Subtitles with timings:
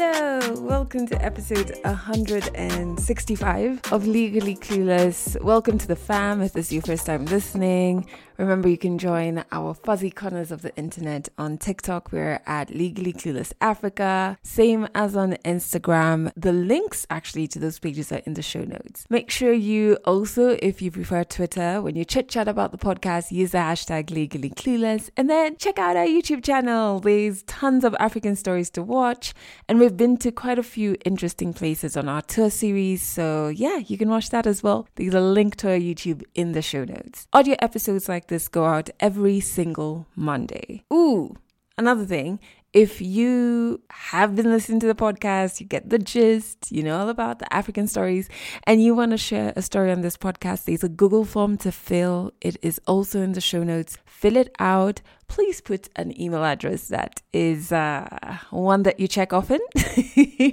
[0.00, 5.42] Hello, welcome to episode 165 of Legally Clueless.
[5.42, 8.06] Welcome to the fam if this is your first time listening.
[8.36, 12.12] Remember, you can join our fuzzy corners of the internet on TikTok.
[12.12, 16.30] We're at Legally Clueless Africa, same as on Instagram.
[16.36, 19.06] The links actually to those pages are in the show notes.
[19.10, 23.32] Make sure you also, if you prefer Twitter, when you chit chat about the podcast,
[23.32, 27.00] use the hashtag Legally Clueless, and then check out our YouTube channel.
[27.00, 29.34] There's tons of African stories to watch,
[29.68, 33.00] and we've been to quite a few interesting places on our tour series.
[33.00, 34.86] So yeah, you can watch that as well.
[34.96, 37.26] There's a link to our YouTube in the show notes.
[37.32, 40.84] Audio episodes like this go out every single Monday.
[40.92, 41.36] Ooh,
[41.78, 42.38] another thing.
[42.74, 47.08] If you have been listening to the podcast, you get the gist, you know all
[47.08, 48.28] about the African stories,
[48.64, 51.72] and you want to share a story on this podcast, there's a Google form to
[51.72, 52.34] fill.
[52.42, 53.96] It is also in the show notes.
[54.04, 55.00] Fill it out.
[55.28, 59.60] Please put an email address that is uh, one that you check often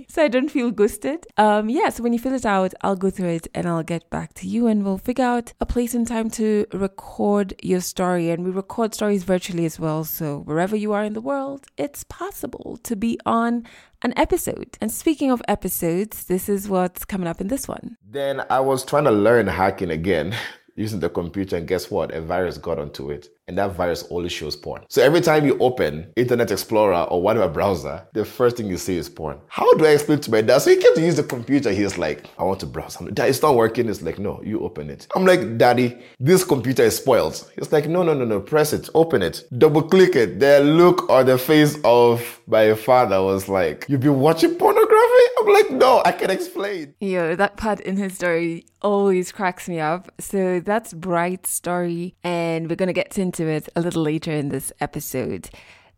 [0.07, 1.25] so I don't feel ghosted.
[1.37, 4.09] Um, yeah, so when you fill it out, I'll go through it and I'll get
[4.09, 8.29] back to you and we'll figure out a place and time to record your story.
[8.29, 10.03] And we record stories virtually as well.
[10.03, 13.65] So wherever you are in the world, it's possible to be on
[14.01, 14.77] an episode.
[14.81, 17.97] And speaking of episodes, this is what's coming up in this one.
[18.07, 20.35] Then I was trying to learn hacking again
[20.75, 22.13] using the computer, and guess what?
[22.13, 24.83] A virus got onto it and that virus only shows porn.
[24.89, 28.97] So every time you open Internet Explorer or whatever browser, the first thing you see
[28.97, 29.39] is porn.
[29.47, 30.59] How do I explain to my dad?
[30.59, 31.71] So he came to use the computer.
[31.71, 32.97] He's like, I want to browse.
[32.99, 33.87] I'm like, Dad, it's not working.
[33.89, 35.07] It's like, no, you open it.
[35.15, 37.51] I'm like, Daddy, this computer is spoiled.
[37.55, 40.39] He's like, no, no, no, no, press it, open it, double click it.
[40.39, 44.95] The look on the face of my father was like, you've been watching pornography?
[45.39, 46.95] I'm like, no, I can explain.
[46.99, 50.11] Yo, that part in his story always cracks me up.
[50.19, 54.49] So that's Bright's story, and we're gonna get into into it a little later in
[54.49, 55.49] this episode.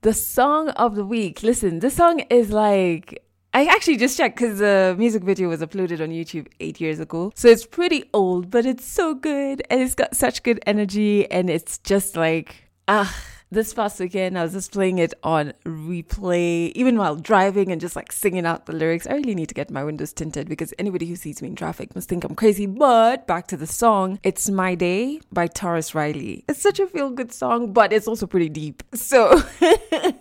[0.01, 1.43] The song of the week.
[1.43, 6.01] Listen, this song is like I actually just checked because the music video was uploaded
[6.01, 7.31] on YouTube eight years ago.
[7.35, 11.49] So it's pretty old, but it's so good and it's got such good energy and
[11.49, 13.15] it's just like, ah
[13.49, 17.95] this past weekend, I was just playing it on replay, even while driving and just
[17.95, 19.07] like singing out the lyrics.
[19.07, 21.95] I really need to get my windows tinted because anybody who sees me in traffic
[21.95, 22.65] must think I'm crazy.
[22.65, 26.43] But back to the song, It's My Day by Tarrus Riley.
[26.49, 28.83] It's such a feel good song, but it's also pretty deep.
[28.93, 29.41] So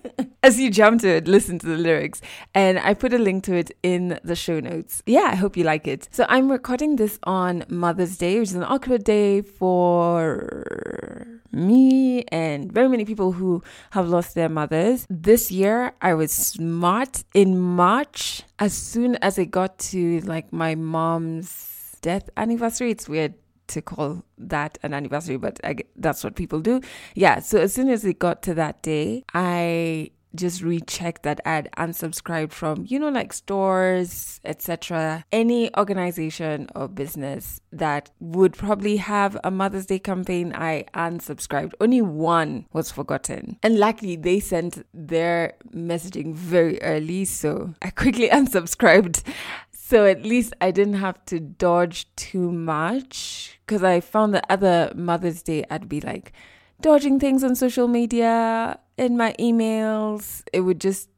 [0.46, 2.20] as you jump to it, listen to the lyrics.
[2.54, 5.02] And I put a link to it in the show notes.
[5.04, 6.08] Yeah, I hope you like it.
[6.12, 12.70] So I'm recording this on Mother's Day, which is an awkward day for me and
[12.70, 15.04] very many people who have lost their mothers.
[15.10, 18.44] This year, I was smart in March.
[18.60, 23.34] As soon as it got to like my mom's death anniversary, it's weird
[23.66, 26.80] to call that an anniversary, but I, that's what people do.
[27.16, 27.40] Yeah.
[27.40, 32.52] So as soon as it got to that day, I just recheck that ad unsubscribed
[32.52, 39.50] from you know like stores etc any organization or business that would probably have a
[39.50, 41.72] mother's day campaign i unsubscribed.
[41.80, 43.58] Only one was forgotten.
[43.62, 49.22] And luckily they sent their messaging very early so i quickly unsubscribed.
[49.72, 54.92] So at least I didn't have to dodge too much because I found that other
[54.96, 56.32] Mother's Day I'd be like
[56.80, 60.42] dodging things on social media, in my emails.
[60.52, 61.08] It would just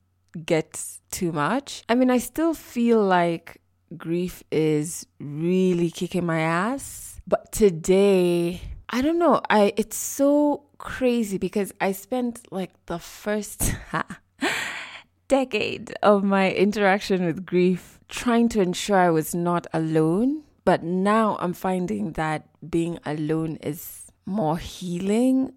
[0.45, 1.83] get too much.
[1.89, 3.61] I mean, I still feel like
[3.97, 7.21] grief is really kicking my ass.
[7.27, 8.61] But today,
[8.91, 9.41] I don't know.
[9.51, 13.75] I it's so crazy because I spent like the first
[15.29, 20.43] decade of my interaction with grief trying to ensure I was not alone.
[20.65, 25.55] But now I'm finding that being alone is more healing,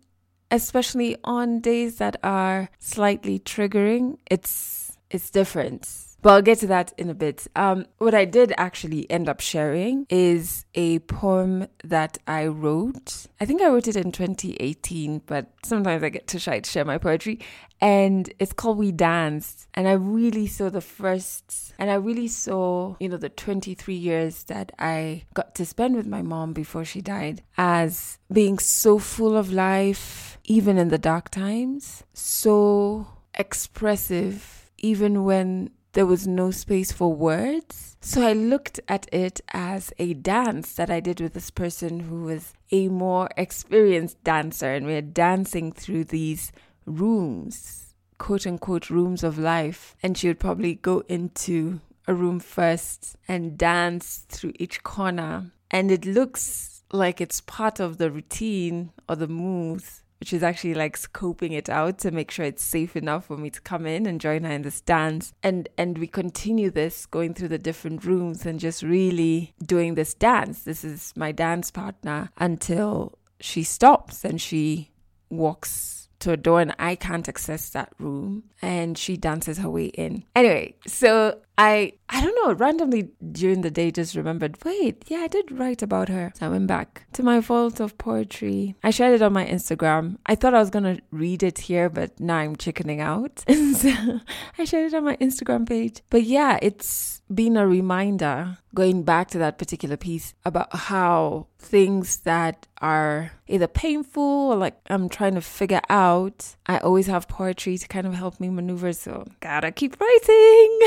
[0.49, 4.17] especially on days that are slightly triggering.
[4.29, 5.87] It's it's different.
[6.21, 7.47] But I'll get to that in a bit.
[7.55, 13.25] Um, what I did actually end up sharing is a poem that I wrote.
[13.39, 16.85] I think I wrote it in 2018, but sometimes I get too shy to share
[16.85, 17.39] my poetry.
[17.79, 19.67] And it's called We Danced.
[19.73, 24.43] And I really saw the first, and I really saw, you know, the 23 years
[24.43, 29.35] that I got to spend with my mom before she died as being so full
[29.35, 36.91] of life, even in the dark times, so expressive, even when there was no space
[36.91, 37.97] for words.
[38.01, 42.23] So I looked at it as a dance that I did with this person who
[42.23, 46.51] was a more experienced dancer, and we are dancing through these
[46.85, 49.95] rooms, quote unquote, rooms of life.
[50.01, 55.51] And she would probably go into a room first and dance through each corner.
[55.69, 60.75] And it looks like it's part of the routine or the moves which is actually
[60.75, 64.05] like scoping it out to make sure it's safe enough for me to come in
[64.05, 65.33] and join her in this dance.
[65.41, 70.13] And and we continue this going through the different rooms and just really doing this
[70.13, 70.61] dance.
[70.61, 74.91] This is my dance partner until she stops and she
[75.31, 79.85] walks to a door and I can't access that room and she dances her way
[79.85, 80.23] in.
[80.35, 85.27] Anyway, so I I don't know, randomly during the day just remembered, wait, yeah, I
[85.27, 86.33] did write about her.
[86.35, 88.75] So I went back to my vault of poetry.
[88.83, 90.17] I shared it on my Instagram.
[90.25, 93.45] I thought I was gonna read it here, but now I'm chickening out.
[93.75, 93.93] so
[94.57, 96.01] I shared it on my Instagram page.
[96.09, 102.17] But yeah, it's been a reminder going back to that particular piece about how things
[102.17, 107.77] that are either painful or like I'm trying to figure out, I always have poetry
[107.77, 108.91] to kind of help me maneuver.
[108.91, 110.79] So gotta keep writing.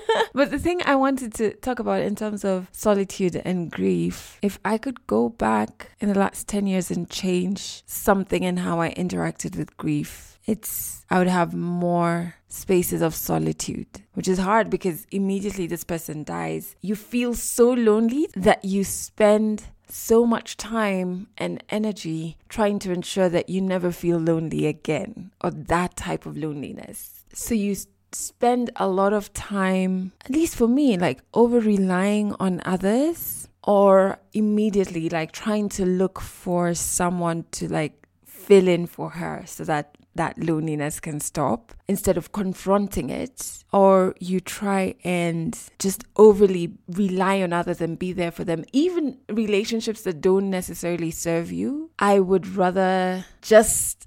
[0.34, 4.58] but the thing I wanted to talk about in terms of solitude and grief, if
[4.64, 8.90] I could go back in the last 10 years and change something in how I
[8.94, 15.06] interacted with grief, it's I would have more spaces of solitude, which is hard because
[15.10, 21.62] immediately this person dies, you feel so lonely that you spend so much time and
[21.68, 27.24] energy trying to ensure that you never feel lonely again or that type of loneliness.
[27.32, 27.76] So you
[28.12, 34.18] spend a lot of time, at least for me, like over relying on others or
[34.32, 39.96] immediately like trying to look for someone to like fill in for her so that
[40.14, 43.62] that loneliness can stop instead of confronting it.
[43.72, 48.64] Or you try and just overly rely on others and be there for them.
[48.72, 54.06] Even relationships that don't necessarily serve you i would rather just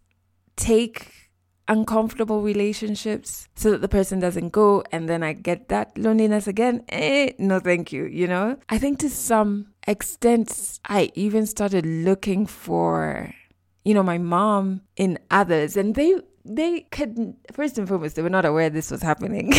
[0.55, 1.18] take
[1.69, 6.83] uncomfortable relationships so that the person doesn't go and then I get that loneliness again.
[6.89, 8.57] Eh, no, thank you, you know?
[8.67, 13.33] I think to some extent, I even started looking for,
[13.85, 18.29] you know, my mom in others and they, they could, first and foremost, they were
[18.29, 19.53] not aware this was happening.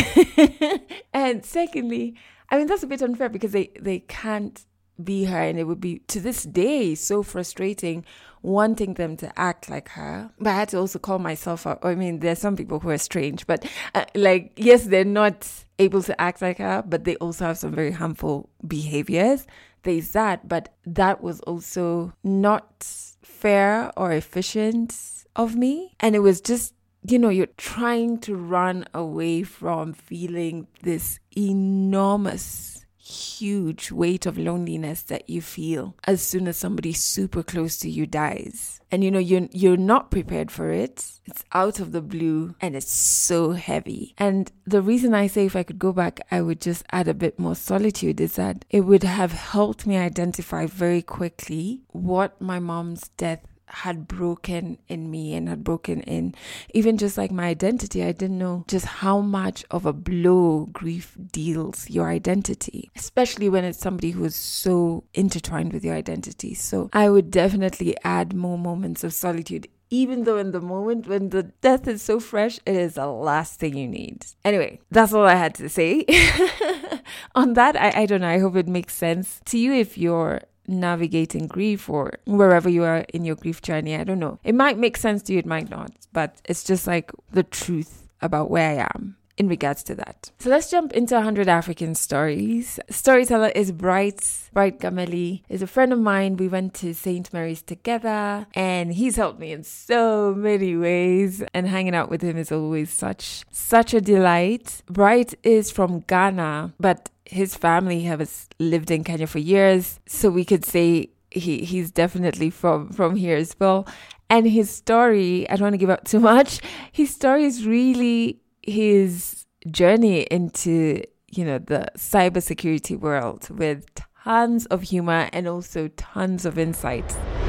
[1.15, 2.17] and secondly,
[2.51, 4.65] I mean, that's a bit unfair because they, they can't
[5.05, 8.05] be her and it would be to this day so frustrating
[8.43, 10.31] wanting them to act like her.
[10.39, 11.85] But i had to also call myself out.
[11.85, 15.49] I mean there's some people who are strange but uh, like yes they're not
[15.79, 19.47] able to act like her but they also have some very harmful behaviors.
[19.83, 22.85] There's that but that was also not
[23.23, 25.95] fair or efficient of me.
[26.01, 32.80] And it was just you know, you're trying to run away from feeling this enormous
[33.11, 38.07] huge weight of loneliness that you feel as soon as somebody super close to you
[38.07, 38.81] dies.
[38.93, 41.21] And you know, you're, you're not prepared for it.
[41.27, 44.15] It's out of the blue and it's so heavy.
[44.19, 47.15] And the reason I say if I could go back, I would just add a
[47.15, 52.59] bit more solitude is that it would have helped me identify very quickly what my
[52.59, 56.35] mom's death had broken in me and had broken in
[56.75, 58.03] even just like my identity.
[58.03, 63.65] I didn't know just how much of a blow grief deals your identity, especially when
[63.65, 66.55] it's somebody who is so intertwined with your identity.
[66.55, 71.31] So I would definitely add more moments of solitude even though in the moment when
[71.31, 74.25] the death is so fresh, it is the last thing you need.
[74.45, 76.05] Anyway, that's all I had to say.
[77.35, 78.29] On that, I, I don't know.
[78.29, 83.05] I hope it makes sense to you if you're navigating grief or wherever you are
[83.13, 83.97] in your grief journey.
[83.97, 84.39] I don't know.
[84.45, 88.09] It might make sense to you, it might not, but it's just like the truth
[88.23, 90.31] about where I am in regards to that.
[90.39, 92.79] So let's jump into 100 African stories.
[92.91, 94.21] Storyteller is Bright.
[94.53, 96.37] Bright Gameli is a friend of mine.
[96.37, 97.33] We went to St.
[97.33, 102.37] Mary's together and he's helped me in so many ways and hanging out with him
[102.37, 104.83] is always such such a delight.
[104.91, 110.45] Bright is from Ghana, but his family has lived in Kenya for years, so we
[110.45, 113.89] could say he he's definitely from from here as well.
[114.29, 116.61] And his story, I don't want to give out too much.
[116.93, 123.85] His story is really his journey into you know the cybersecurity world with
[124.25, 127.05] tons of humor and also tons of insight.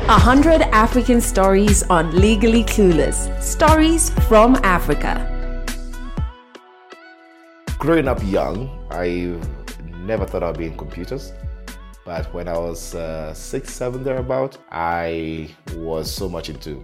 [0.07, 3.41] A hundred African stories on Legally Clueless.
[3.41, 5.27] Stories from Africa.
[7.77, 9.37] Growing up young, I
[10.05, 11.33] never thought I'd be in computers.
[12.05, 16.83] But when I was uh, six, seven, thereabout, I was so much into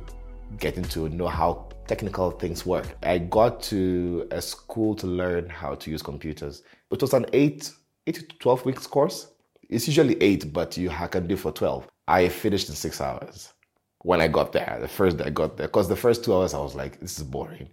[0.60, 2.86] getting to know how technical things work.
[3.03, 6.63] I got to a school to learn how to use computers.
[6.91, 7.72] It was an eight,
[8.06, 9.27] eight to 12 weeks course.
[9.70, 11.88] It's usually eight, but you can do for 12.
[12.08, 13.53] I finished in six hours
[14.08, 15.67] when I got there, the first day I got there.
[15.67, 17.70] Because the first two hours I was like, this is boring.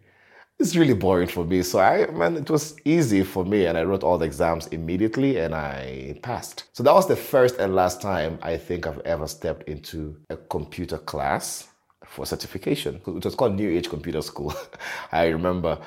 [0.58, 1.62] it's really boring for me.
[1.62, 5.38] So I, man, it was easy for me, and I wrote all the exams immediately,
[5.38, 6.64] and I passed.
[6.72, 10.36] So that was the first and last time I think I've ever stepped into a
[10.36, 11.68] computer class
[12.14, 13.00] for certification.
[13.06, 14.54] It was called New Age Computer School.
[15.12, 15.78] I remember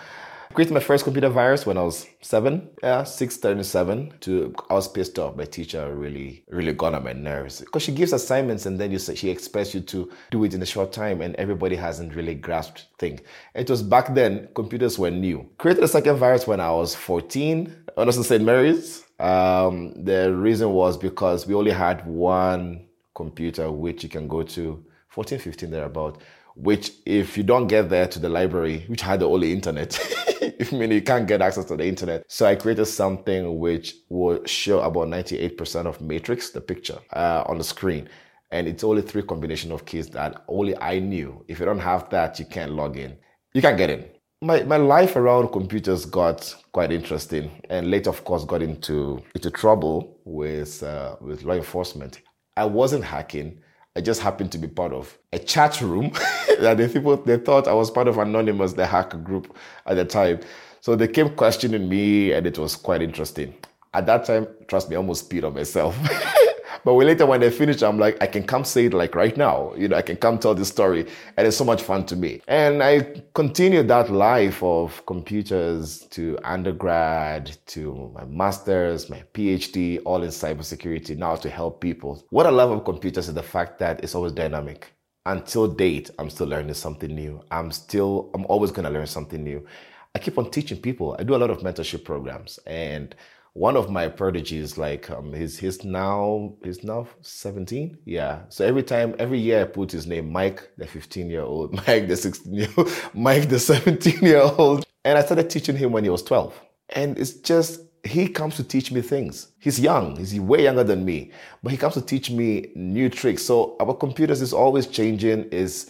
[0.54, 4.12] created my first computer virus when I was seven, yeah, six, turning seven.
[4.22, 5.36] To I was pissed off.
[5.36, 8.98] My teacher really, really got on my nerves because she gives assignments and then you
[8.98, 12.88] she expects you to do it in a short time, and everybody hasn't really grasped
[12.98, 13.20] thing.
[13.54, 15.48] It was back then computers were new.
[15.60, 17.76] Created a second virus when I was 14.
[17.96, 18.44] I in St.
[18.44, 19.04] Mary's.
[19.20, 24.84] Um, the reason was because we only had one computer which you can go to
[25.18, 26.22] 14, 15 thereabout
[26.58, 30.00] which if you don't get there to the library, which had the only internet,
[30.42, 32.24] I mean you can't get access to the internet.
[32.28, 37.60] So I created something which will show about 98% of matrix, the picture, uh, on
[37.60, 38.10] the screen.
[38.50, 41.46] And it's only three combination of keys that only I knew.
[41.48, 43.16] If you don't have that, you can't log in.
[43.54, 44.06] You can't get in.
[44.42, 49.50] My, my life around computers got quite interesting and later of course got into into
[49.52, 52.22] trouble with uh, with law enforcement.
[52.56, 53.60] I wasn't hacking.
[53.98, 56.12] I just happened to be part of a chat room
[56.60, 60.06] that the people they thought I was part of Anonymous, the hacker group at the
[60.06, 60.40] time.
[60.82, 63.56] So they came questioning me, and it was quite interesting.
[63.96, 65.98] At that time, trust me, I almost peed on myself.
[66.88, 69.74] But later when they finish, I'm like, I can come say it like right now.
[69.76, 71.06] You know, I can come tell this story.
[71.36, 72.42] And it's so much fun to me.
[72.48, 80.24] And I continued that life of computers to undergrad, to my master's, my PhD, all
[80.24, 82.24] in cybersecurity, now to help people.
[82.30, 84.90] What I love of computers is the fact that it's always dynamic.
[85.26, 87.44] Until date, I'm still learning something new.
[87.52, 89.68] I'm still, I'm always going to learn something new.
[90.16, 91.18] I keep on teaching people.
[91.20, 93.14] I do a lot of mentorship programs and
[93.58, 97.98] one of my prodigies, like um, he's he's now he's now seventeen.
[98.06, 98.44] Yeah.
[98.50, 102.08] So every time, every year, I put his name, Mike, the fifteen year old, Mike,
[102.08, 106.04] the sixteen year old, Mike, the seventeen year old, and I started teaching him when
[106.04, 106.60] he was twelve.
[106.90, 109.52] And it's just he comes to teach me things.
[109.60, 111.32] He's young, he's way younger than me,
[111.64, 113.42] but he comes to teach me new tricks.
[113.42, 115.46] So our computers is always changing.
[115.46, 115.90] Is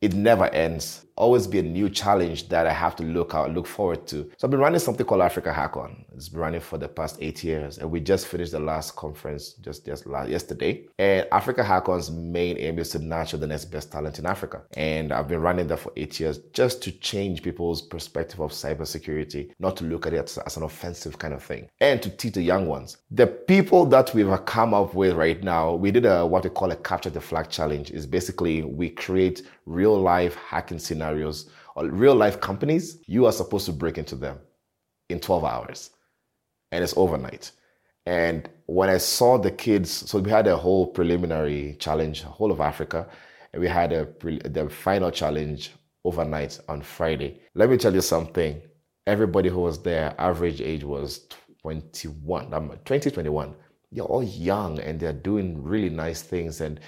[0.00, 3.66] it never ends always be a new challenge that I have to look out, look
[3.66, 4.30] forward to.
[4.36, 6.04] So I've been running something called Africa Hackon.
[6.14, 9.54] It's been running for the past eight years, and we just finished the last conference
[9.54, 10.86] just just last, yesterday.
[10.98, 14.62] And Africa Hackon's main aim is to nurture the next best talent in Africa.
[14.76, 19.50] And I've been running that for eight years just to change people's perspective of cybersecurity,
[19.58, 22.42] not to look at it as an offensive kind of thing, and to teach the
[22.42, 22.98] young ones.
[23.10, 26.70] The people that we've come up with right now, we did a what we call
[26.72, 27.90] a capture the flag challenge.
[27.90, 33.32] Is basically we create real life hacking scenarios scenarios or real life companies, you are
[33.32, 34.38] supposed to break into them
[35.08, 35.90] in 12 hours
[36.72, 37.52] and it's overnight.
[38.06, 42.60] And when I saw the kids, so we had a whole preliminary challenge, whole of
[42.60, 43.06] Africa,
[43.52, 45.72] and we had a pre, the final challenge
[46.04, 47.40] overnight on Friday.
[47.54, 48.60] Let me tell you something.
[49.06, 51.26] Everybody who was there, average age was
[51.62, 53.54] 21, I'm 2021.
[53.92, 56.60] They're all young and they're doing really nice things.
[56.60, 56.80] And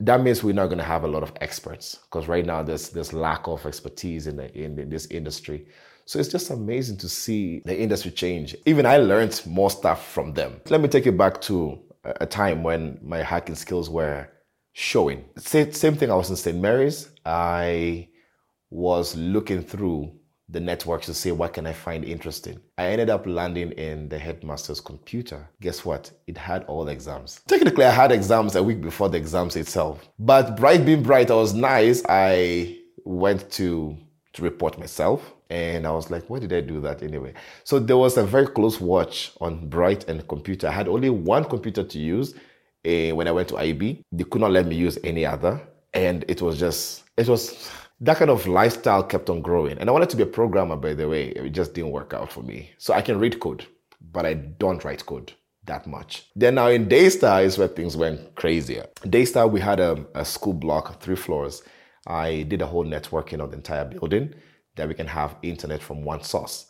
[0.00, 2.88] that means we're not going to have a lot of experts because right now there's
[2.88, 5.66] this lack of expertise in, the, in, in this industry.
[6.06, 8.56] So it's just amazing to see the industry change.
[8.64, 10.60] Even I learned more stuff from them.
[10.70, 14.26] Let me take you back to a time when my hacking skills were
[14.72, 15.24] showing.
[15.36, 16.58] Same, same thing, I was in St.
[16.58, 17.10] Mary's.
[17.24, 18.08] I
[18.70, 20.12] was looking through
[20.50, 22.60] the networks to see what can I find interesting.
[22.76, 25.48] I ended up landing in the headmaster's computer.
[25.60, 26.10] Guess what?
[26.26, 27.40] It had all the exams.
[27.46, 30.08] Technically, I had exams a week before the exams itself.
[30.18, 32.02] But bright being bright, I was nice.
[32.08, 33.96] I went to
[34.32, 35.34] to report myself.
[35.50, 37.34] And I was like, why did I do that anyway?
[37.64, 40.68] So there was a very close watch on Bright and computer.
[40.68, 42.34] I had only one computer to use
[42.86, 44.04] uh, when I went to IB.
[44.12, 45.60] They could not let me use any other.
[45.92, 47.68] And it was just, it was,
[48.00, 49.78] that kind of lifestyle kept on growing.
[49.78, 51.28] And I wanted to be a programmer, by the way.
[51.28, 52.70] It just didn't work out for me.
[52.78, 53.66] So I can read code,
[54.12, 55.32] but I don't write code
[55.66, 56.26] that much.
[56.34, 58.86] Then now in Daystar is where things went crazier.
[59.08, 61.62] Daystar, we had a, a school block, three floors.
[62.06, 64.34] I did a whole networking of the entire building
[64.76, 66.66] that we can have internet from one source.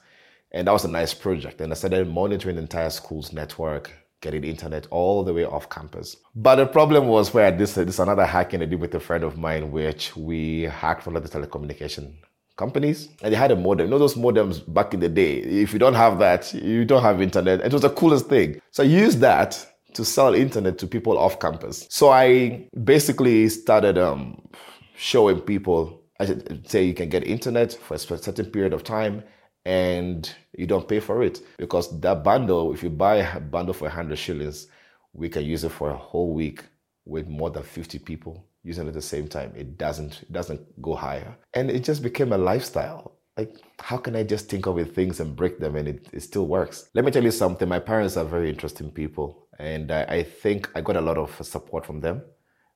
[0.52, 1.60] And that was a nice project.
[1.60, 6.16] And I started monitoring the entire school's network, getting internet all the way off campus.
[6.34, 9.38] But the problem was where this this another hacking I did with a friend of
[9.38, 12.14] mine, which we hacked one of the telecommunication
[12.56, 13.86] companies, and they had a modem.
[13.86, 15.38] You know those modems back in the day.
[15.38, 17.60] If you don't have that, you don't have internet.
[17.60, 18.60] It was the coolest thing.
[18.70, 21.86] So I used that to sell internet to people off campus.
[21.90, 24.40] So I basically started um,
[24.96, 26.02] showing people.
[26.20, 29.24] I should say you can get internet for a certain period of time
[29.64, 33.84] and you don't pay for it because that bundle, if you buy a bundle for
[33.84, 34.66] 100 shillings,
[35.12, 36.64] we can use it for a whole week
[37.04, 39.52] with more than 50 people using it at the same time.
[39.56, 43.16] It doesn't it doesn't go higher, and it just became a lifestyle.
[43.36, 46.46] like how can I just think of things and break them and it, it still
[46.46, 46.88] works?
[46.94, 47.68] Let me tell you something.
[47.68, 51.30] My parents are very interesting people, and I, I think I got a lot of
[51.44, 52.22] support from them.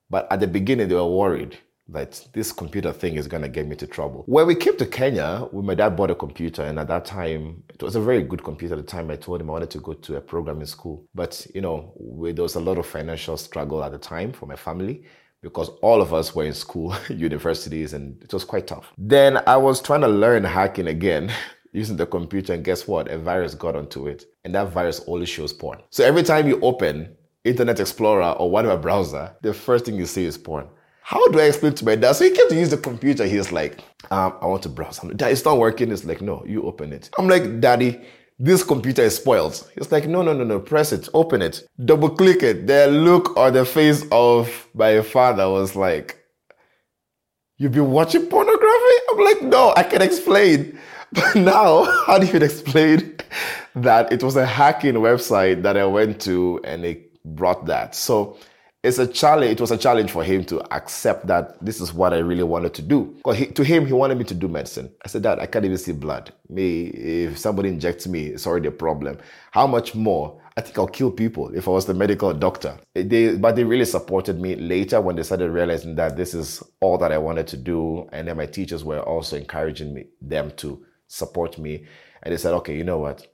[0.09, 1.57] But at the beginning, they were worried
[1.89, 4.23] that this computer thing is going to get me to trouble.
[4.25, 7.83] When we came to Kenya, my dad bought a computer, and at that time, it
[7.83, 9.11] was a very good computer at the time.
[9.11, 11.05] I told him I wanted to go to a programming school.
[11.13, 14.55] But, you know, there was a lot of financial struggle at the time for my
[14.55, 15.03] family
[15.41, 18.91] because all of us were in school, universities, and it was quite tough.
[18.97, 21.31] Then I was trying to learn hacking again.
[21.75, 23.11] using the computer, and guess what?
[23.11, 25.81] A virus got onto it, and that virus only shows porn.
[25.89, 30.23] So every time you open Internet Explorer or whatever browser, the first thing you see
[30.25, 30.67] is porn.
[31.07, 32.13] How do I explain to my dad?
[32.13, 33.27] So he came to use the computer.
[33.27, 34.97] He's like, um, I want to browse.
[35.03, 35.91] I'm like, Dad, it's not working.
[35.91, 37.11] It's like, no, you open it.
[37.19, 38.01] I'm like, Daddy,
[38.39, 39.69] this computer is spoiled.
[39.75, 42.65] He's like, no, no, no, no, press it, open it, double click it.
[42.65, 46.17] The look on the face of my father was like,
[47.57, 48.95] You've been watching pornography?
[49.11, 50.79] I'm like, no, I can explain.
[51.13, 53.15] But now, how do you explain
[53.75, 57.95] that it was a hacking website that I went to and it brought that?
[57.95, 58.37] So
[58.85, 59.51] it's a challenge.
[59.53, 62.75] It was a challenge for him to accept that this is what I really wanted
[62.75, 63.15] to do.
[63.17, 64.93] Because to him, he wanted me to do medicine.
[65.03, 66.31] I said, Dad, I can't even see blood.
[66.49, 69.17] Me, if somebody injects me, it's already a problem.
[69.51, 70.39] How much more?
[70.55, 72.77] I think I'll kill people if I was the medical doctor.
[72.93, 76.99] They, but they really supported me later when they started realizing that this is all
[76.99, 78.07] that I wanted to do.
[78.11, 81.87] And then my teachers were also encouraging me, them to support me.
[82.21, 83.27] And they said, okay, you know what?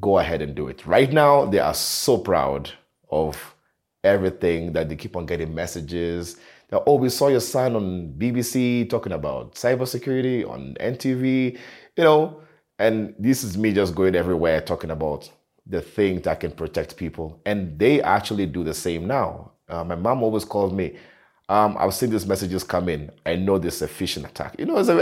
[0.00, 0.86] Go ahead and do it.
[0.86, 2.70] Right now, they are so proud
[3.10, 3.54] of
[4.04, 6.36] everything that they keep on getting messages
[6.68, 11.58] that oh we saw your son on bbc talking about cybersecurity on ntv
[11.96, 12.40] you know?
[12.78, 15.30] And this is me just going everywhere talking about
[15.66, 17.40] the thing that can protect people.
[17.46, 19.52] And they actually do the same now.
[19.68, 20.96] Uh, my mom always calls me
[21.48, 23.10] um, i've seen these messages come in.
[23.26, 24.56] I know this is a phishing attack.
[24.58, 24.94] You know it's a,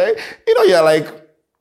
[0.46, 1.06] you know you're like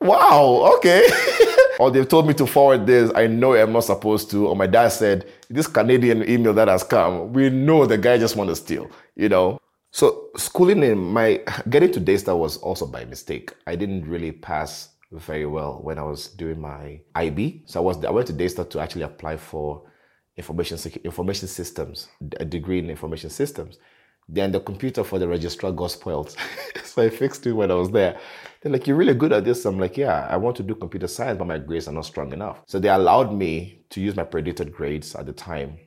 [0.01, 1.07] wow okay
[1.79, 3.09] or they've told me to forward this.
[3.15, 4.47] I know I'm not supposed to.
[4.47, 8.35] Or my dad said, this Canadian email that has come, we know the guy just
[8.35, 9.59] want to steal, you know?
[9.91, 13.53] So schooling in my, getting to Daystar was also by mistake.
[13.65, 17.63] I didn't really pass very well when I was doing my IB.
[17.65, 19.89] So I was, I went to Daystar to actually apply for
[20.35, 22.09] information, information systems,
[22.41, 23.79] a degree in information systems.
[24.27, 26.35] Then the computer for the registrar got spoiled.
[26.83, 28.19] so I fixed it when I was there.
[28.61, 29.65] They're like, You're really good at this.
[29.65, 32.33] I'm like, Yeah, I want to do computer science, but my grades are not strong
[32.33, 32.61] enough.
[32.67, 35.77] So they allowed me to use my predicted grades at the time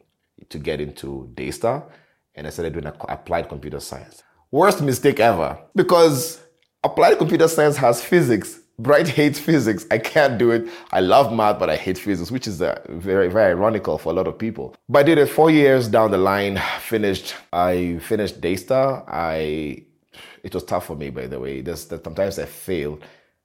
[0.48, 1.84] to get into Daystar.
[2.34, 4.22] And I started doing applied computer science.
[4.50, 6.40] Worst mistake ever because
[6.82, 8.60] applied computer science has physics.
[8.78, 9.86] Bright hates physics.
[9.90, 10.66] I can't do it.
[10.90, 14.14] I love math, but I hate physics, which is uh, very, very ironical for a
[14.14, 14.74] lot of people.
[14.88, 17.34] But I did it four years down the line, finished.
[17.52, 19.04] I finished Daystar.
[19.06, 19.84] I
[20.42, 21.60] it was tough for me, by the way.
[21.60, 22.98] There's that sometimes I fail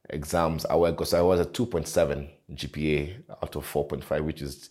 [0.10, 0.66] exams.
[0.66, 4.70] I was because I was a 2.7 GPA out of 4.5, which is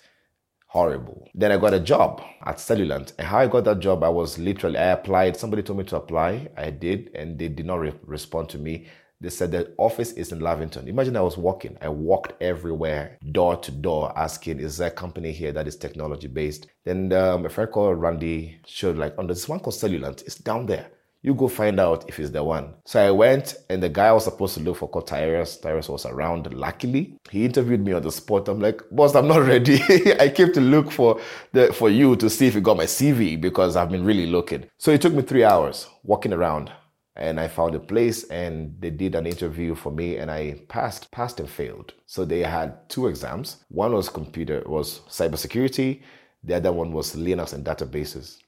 [0.66, 1.28] horrible.
[1.34, 3.12] Then I got a job at Cellulant.
[3.18, 5.36] And how I got that job, I was literally I applied.
[5.36, 6.48] Somebody told me to apply.
[6.56, 8.86] I did, and they did not re- respond to me.
[9.18, 10.88] They said the office is in Lavington.
[10.88, 11.78] Imagine I was walking.
[11.80, 16.28] I walked everywhere, door to door, asking, "Is there a company here that is technology
[16.28, 20.34] based?" Then um, a friend called Randy showed like, "On this one called Cellulant, it's
[20.34, 20.90] down there."
[21.26, 22.72] You go find out if it's the one.
[22.84, 25.56] So I went, and the guy I was supposed to look for called Tyrus.
[25.58, 26.54] Tyrus was around.
[26.54, 28.46] Luckily, he interviewed me on the spot.
[28.48, 29.80] I'm like, boss, I'm not ready.
[30.20, 31.20] I came to look for
[31.52, 34.66] the for you to see if you got my CV because I've been really looking.
[34.78, 36.70] So it took me three hours walking around,
[37.16, 41.10] and I found a place, and they did an interview for me, and I passed,
[41.10, 41.92] passed and failed.
[42.06, 43.64] So they had two exams.
[43.66, 46.02] One was computer, was cybersecurity.
[46.44, 48.38] The other one was Linux and databases.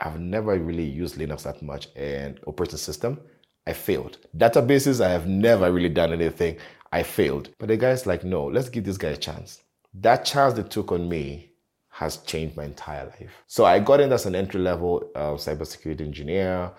[0.00, 3.20] I've never really used Linux that much and operating system.
[3.66, 4.18] I failed.
[4.36, 6.56] Databases, I have never really done anything.
[6.92, 7.50] I failed.
[7.58, 9.62] But the guy's like, no, let's give this guy a chance.
[9.94, 11.52] That chance they took on me
[11.90, 13.30] has changed my entire life.
[13.46, 16.70] So I got in as an entry level uh, cybersecurity engineer,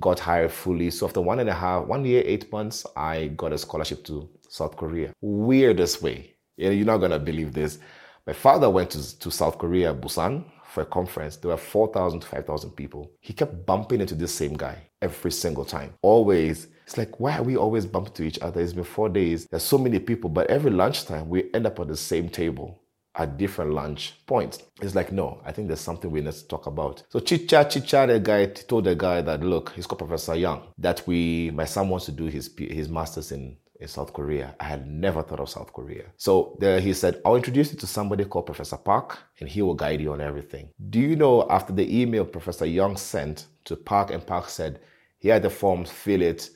[0.00, 0.90] got hired fully.
[0.90, 4.28] So after one and a half, one year, eight months, I got a scholarship to
[4.48, 5.12] South Korea.
[5.20, 6.34] Weirdest way.
[6.56, 7.78] You're not gonna believe this.
[8.26, 12.26] My father went to, to South Korea, Busan, for a conference, there were 4,000 to
[12.26, 13.10] 5,000 people.
[13.20, 15.94] He kept bumping into this same guy every single time.
[16.02, 16.66] Always.
[16.84, 18.60] It's like, why are we always bumping to each other?
[18.60, 19.46] It's been four days.
[19.46, 22.80] There's so many people, but every lunchtime we end up at the same table
[23.14, 24.64] at different lunch points.
[24.82, 27.04] It's like, no, I think there's something we need to talk about.
[27.08, 30.34] So chit chat, chit chat, the guy told the guy that, look, he's called Professor
[30.34, 34.54] Young, that we, my son wants to do his, his master's in in South Korea.
[34.58, 36.04] I had never thought of South Korea.
[36.16, 39.74] So there he said, I'll introduce you to somebody called Professor Park and he will
[39.74, 40.70] guide you on everything.
[40.90, 44.80] Do you know after the email Professor Young sent to Park and Park said,
[45.18, 46.50] here are the forms, fill it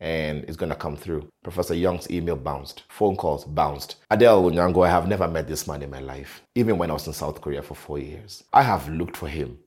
[0.00, 1.28] and it's gonna come through.
[1.44, 3.96] Professor Young's email bounced, phone calls bounced.
[4.10, 7.06] Adele Onyango, I have never met this man in my life, even when I was
[7.06, 8.42] in South Korea for four years.
[8.52, 9.58] I have looked for him.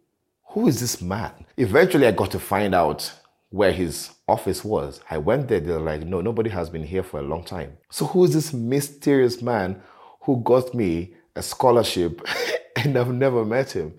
[0.49, 1.31] Who is this man?
[1.58, 3.12] Eventually, I got to find out
[3.56, 5.00] where his office was.
[5.10, 7.78] I went there, they're like, no, nobody has been here for a long time.
[7.89, 9.82] So, who is this mysterious man
[10.24, 12.22] who got me a scholarship
[12.76, 13.94] and I've never met him?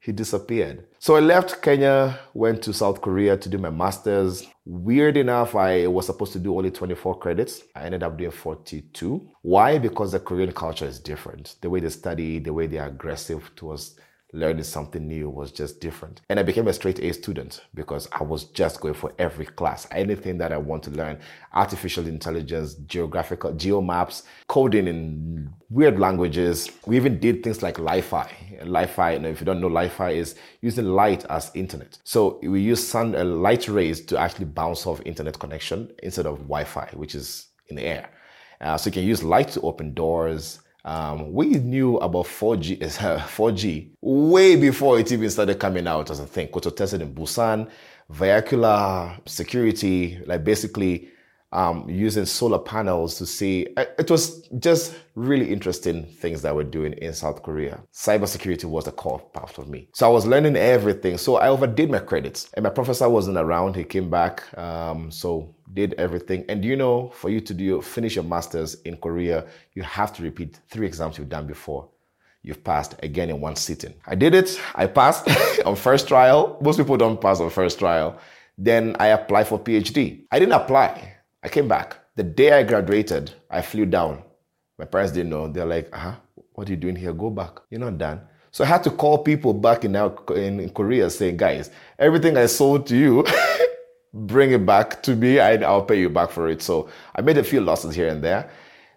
[0.00, 0.86] He disappeared.
[0.98, 4.46] So I left Kenya, went to South Korea to do my master's.
[4.66, 7.62] Weird enough, I was supposed to do only 24 credits.
[7.74, 9.28] I ended up doing 42.
[9.42, 9.78] Why?
[9.78, 11.56] Because the Korean culture is different.
[11.62, 13.98] The way they study, the way they are aggressive towards
[14.32, 16.20] learning something new was just different.
[16.28, 19.86] And I became a straight A student because I was just going for every class,
[19.90, 21.18] anything that I want to learn
[21.52, 26.70] artificial intelligence, geographical, geomaps, coding in weird languages.
[26.86, 28.30] We even did things like Li Fi.
[28.62, 31.98] Li Fi, know, if you don't know, Li Fi is using light as internet.
[32.04, 36.38] So we use sun, uh, light rays to actually bounce off internet connection instead of
[36.38, 38.10] Wi Fi, which is in the air.
[38.60, 43.90] Uh, so you can use light to open doors um, we knew about 4G, 4G
[44.00, 46.48] way before it even started coming out as a thing.
[46.48, 47.68] Koto tested in Busan,
[48.08, 51.08] vehicular security, like basically
[51.52, 53.66] um, using solar panels to see.
[53.76, 57.80] Uh, it was just really interesting things that we're doing in South Korea.
[57.92, 59.88] Cybersecurity was the core part of me.
[59.92, 61.18] So I was learning everything.
[61.18, 62.50] So I overdid my credits.
[62.54, 63.74] And my professor wasn't around.
[63.76, 64.56] He came back.
[64.56, 66.44] Um, so did everything.
[66.48, 70.22] And you know, for you to do finish your master's in Korea, you have to
[70.22, 71.88] repeat three exams you've done before.
[72.42, 73.94] You've passed again in one sitting.
[74.06, 74.60] I did it.
[74.74, 75.28] I passed
[75.66, 76.58] on first trial.
[76.60, 78.18] Most people don't pass on first trial.
[78.56, 80.24] Then I applied for PhD.
[80.30, 81.14] I didn't apply.
[81.42, 81.96] I came back.
[82.16, 84.22] The day I graduated, I flew down.
[84.78, 85.48] My parents didn't know.
[85.48, 86.14] They're like, uh huh,
[86.54, 87.12] what are you doing here?
[87.12, 87.60] Go back.
[87.70, 88.20] You're not done.
[88.50, 92.46] So I had to call people back in, in, in Korea saying, guys, everything I
[92.46, 93.24] sold to you,
[94.12, 96.62] bring it back to me and I'll pay you back for it.
[96.62, 98.50] So I made a few losses here and there.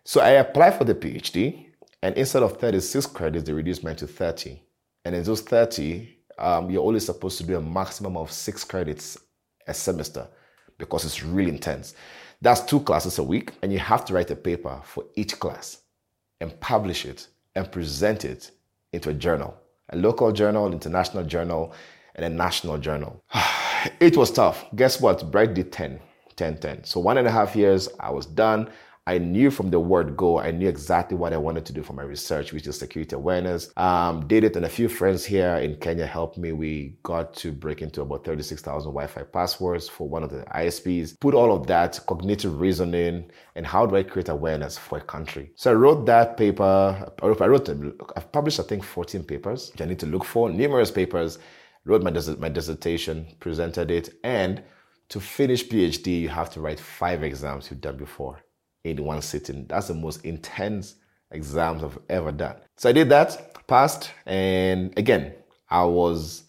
[0.03, 1.67] So I applied for the PhD
[2.01, 4.61] and instead of 36 credits, they reduced mine to 30.
[5.05, 9.17] And in those 30, um, you're only supposed to do a maximum of six credits
[9.67, 10.27] a semester
[10.77, 11.93] because it's really intense.
[12.41, 15.77] That's two classes a week, and you have to write a paper for each class
[16.41, 18.51] and publish it and present it
[18.91, 19.57] into a journal
[19.89, 21.73] a local journal, international journal,
[22.15, 23.23] and a national journal.
[23.99, 24.65] it was tough.
[24.75, 25.31] Guess what?
[25.31, 25.99] Bright did 10,
[26.35, 26.83] 10, 10.
[26.83, 28.69] So one and a half years, I was done.
[29.05, 31.91] I knew from the word go, I knew exactly what I wanted to do for
[31.91, 33.69] my research, which is security awareness.
[33.75, 36.53] Um, did it, and a few friends here in Kenya helped me.
[36.53, 41.19] We got to break into about 36,000 Wi Fi passwords for one of the ISPs.
[41.19, 45.51] Put all of that, cognitive reasoning, and how do I create awareness for a country?
[45.55, 47.11] So I wrote that paper.
[47.21, 47.69] I wrote,
[48.15, 51.39] I've published, I think, 14 papers, which I need to look for, numerous papers.
[51.85, 54.63] Wrote my, my dissertation, presented it, and
[55.09, 58.39] to finish PhD, you have to write five exams you've done before
[58.83, 59.65] in one sitting.
[59.67, 60.95] That's the most intense
[61.31, 62.55] exams I've ever done.
[62.77, 65.33] So I did that, passed, and again,
[65.69, 66.43] I was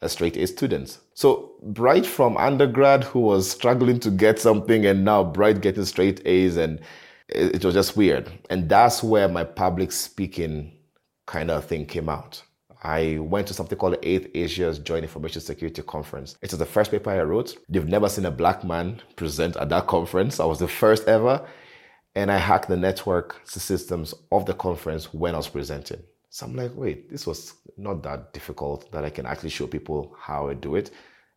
[0.00, 0.98] a straight A student.
[1.14, 6.24] So Bright from undergrad who was struggling to get something and now Bright getting straight
[6.24, 6.80] A's and
[7.28, 8.30] it was just weird.
[8.48, 10.72] And that's where my public speaking
[11.26, 12.42] kind of thing came out.
[12.82, 16.36] I went to something called the 8th Asia's Joint Information Security Conference.
[16.42, 17.56] It was the first paper I wrote.
[17.68, 20.38] They've never seen a black man present at that conference.
[20.38, 21.44] I was the first ever
[22.14, 26.02] and I hacked the network systems of the conference when I was presenting.
[26.30, 30.16] So I'm like, wait, this was not that difficult that I can actually show people
[30.20, 30.90] how I do it.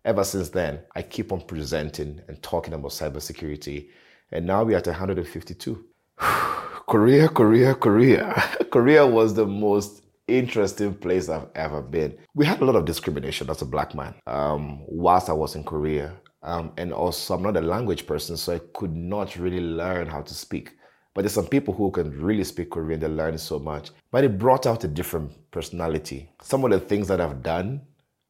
[0.04, 3.90] Ever since then, I keep on presenting and talking about cybersecurity.
[4.32, 5.86] And now we're at 152.
[6.18, 8.44] Korea, Korea, Korea.
[8.72, 12.18] Korea was the most interesting place I've ever been.
[12.34, 15.64] We had a lot of discrimination as a black man um, whilst I was in
[15.64, 16.14] Korea.
[16.44, 20.22] Um, and also, I'm not a language person, so I could not really learn how
[20.22, 20.72] to speak.
[21.14, 23.92] But there's some people who can really speak Korean, they learn so much.
[24.12, 26.30] But it brought out a different personality.
[26.42, 27.82] Some of the things that I've done,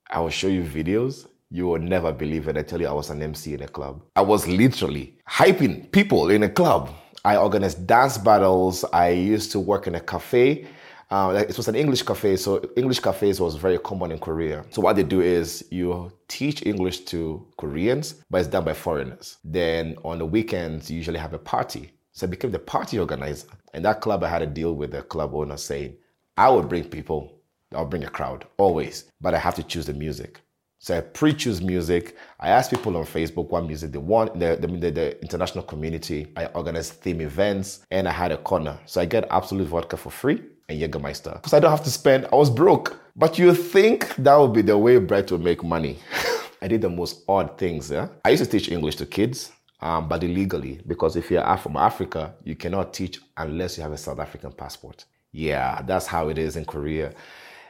[0.09, 1.27] I will show you videos.
[1.51, 2.57] You will never believe it.
[2.57, 4.01] I tell you, I was an MC in a club.
[4.15, 6.89] I was literally hyping people in a club.
[7.23, 8.83] I organized dance battles.
[8.91, 10.65] I used to work in a cafe
[11.11, 14.63] uh, it was an English cafe, so English cafes was very common in Korea.
[14.69, 19.37] So what they do is you teach English to Koreans, but it's done by foreigners.
[19.43, 21.91] Then on the weekends, you usually have a party.
[22.13, 23.49] So I became the party organizer.
[23.73, 25.97] And that club, I had a deal with the club owner saying,
[26.37, 27.33] I would bring people,
[27.75, 30.39] I'll bring a crowd, always, but I have to choose the music.
[30.79, 32.15] So I pre-choose music.
[32.39, 34.39] I ask people on Facebook what music they want.
[34.39, 36.31] The, the, the, the, international community.
[36.35, 38.79] I organize theme events, and I had a corner.
[38.85, 42.27] So I get Absolut vodka for free and Jägermeister because I don't have to spend.
[42.31, 42.97] I was broke.
[43.15, 45.99] But you think that would be the way Bright would make money?
[46.61, 47.91] I did the most odd things.
[47.91, 48.07] Yeah?
[48.23, 49.51] I used to teach English to kids.
[49.81, 50.79] um, but illegally.
[50.87, 55.05] Because if you're from Africa, you cannot teach unless you have a South African passport.
[55.31, 57.13] Yeah, that's how it is in Korea.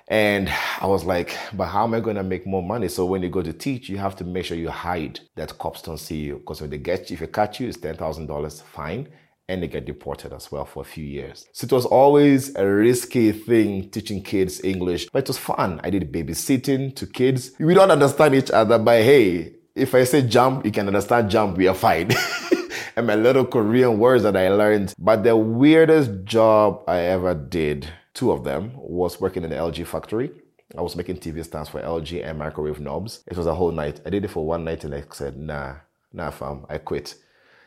[0.07, 2.89] And I was like, but how am I going to make more money?
[2.89, 5.81] So when you go to teach, you have to make sure you hide that cops
[5.81, 6.39] don't see you.
[6.39, 9.07] Because when they get you, if they catch you, it's $10,000 fine
[9.51, 11.47] and they get deported as well for a few years.
[11.51, 15.79] So it was always a risky thing teaching kids English, but it was fun.
[15.83, 17.51] I did babysitting to kids.
[17.59, 21.57] We don't understand each other, but hey, if I say jump, you can understand jump,
[21.57, 22.11] we are fine.
[22.95, 24.93] and my little Korean words that I learned.
[24.97, 29.87] But the weirdest job I ever did Two of them was working in the LG
[29.87, 30.31] factory.
[30.77, 33.23] I was making TV stands for LG and microwave knobs.
[33.27, 34.01] It was a whole night.
[34.05, 35.75] I did it for one night and I said, nah,
[36.13, 37.15] nah, fam, I quit.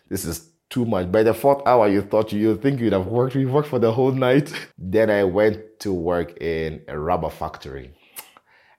[0.08, 1.12] This is too much.
[1.12, 3.36] By the fourth hour, you thought you think you'd have worked.
[3.36, 4.52] You worked for the whole night.
[4.78, 7.94] then I went to work in a rubber factory.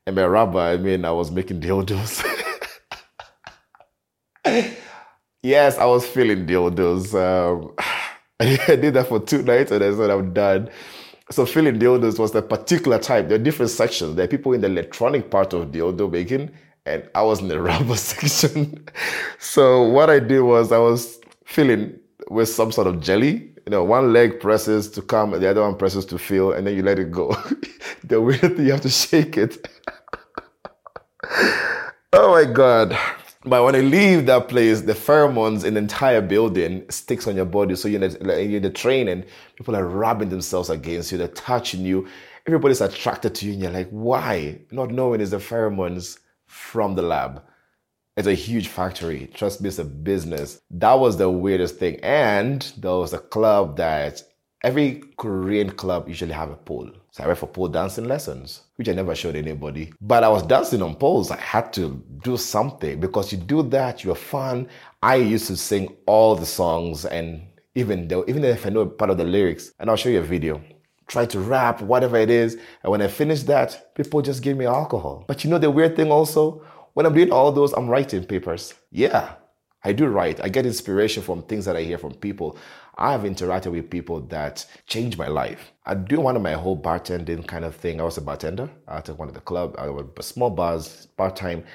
[0.06, 2.22] And by rubber, I mean I was making dildos.
[5.42, 7.14] yes, I was feeling dildos.
[7.16, 7.74] Um,
[8.40, 10.70] I did that for two nights and I said I'm done.
[11.32, 13.30] So filling dildos was a particular type.
[13.30, 14.16] There are different sections.
[14.16, 16.52] There are people in the electronic part of dildo making,
[16.86, 18.86] and I was in the rubber section.
[19.40, 23.52] so what I did was I was filling with some sort of jelly.
[23.66, 26.76] You know, one leg presses to come, the other one presses to fill, and then
[26.76, 27.36] you let it go.
[28.04, 29.68] the weird thing, you have to shake it.
[32.14, 32.98] oh my god.
[33.48, 37.46] But when I leave that place, the pheromones in the entire building sticks on your
[37.46, 37.76] body.
[37.76, 39.24] So you're in the, you're in the train and
[39.56, 42.08] people are rubbing themselves against you, they're touching you.
[42.48, 44.62] Everybody's attracted to you and you're like, why?
[44.72, 47.44] Not knowing it's the pheromones from the lab.
[48.18, 49.30] It's a huge factory.
[49.34, 50.62] Trust me, it's a business.
[50.72, 52.00] That was the weirdest thing.
[52.02, 54.24] And there was a club that
[54.64, 56.90] every Korean club usually have a pole.
[57.12, 59.92] So I went for pole dancing lessons, which I never showed anybody.
[60.00, 61.30] But I was dancing on poles.
[61.30, 64.70] I had to do something because you do that, you're fun.
[65.04, 67.42] I used to sing all the songs and
[67.76, 70.24] even though, even if I know part of the lyrics, and I'll show you a
[70.24, 70.62] video.
[71.08, 72.58] Try to rap, whatever it is.
[72.82, 75.26] And when I finish that, people just give me alcohol.
[75.28, 76.64] But you know the weird thing also?
[76.96, 78.74] When I'm doing all those, I'm writing papers.
[78.90, 79.34] Yeah,
[79.84, 80.42] I do write.
[80.42, 82.58] I get inspiration from things that I hear from people.
[82.98, 85.74] I have interacted with people that changed my life.
[85.86, 88.00] I do one of my whole bartending kind of thing.
[88.00, 89.76] I was a bartender at one of the club.
[89.78, 91.66] Uh, I was small bars, part time.